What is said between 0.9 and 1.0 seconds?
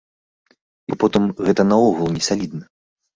І